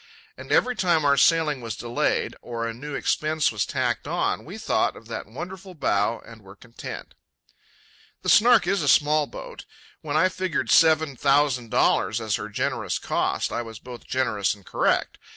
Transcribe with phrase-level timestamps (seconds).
[0.35, 4.57] And every time our sailing was delayed, or a new expense was tacked on, we
[4.57, 7.13] thought of that wonderful bow and were content.
[8.23, 9.65] The Snark is a small boat.
[10.01, 14.65] When I figured seven thousand dollars as her generous cost, I was both generous and
[14.65, 15.19] correct.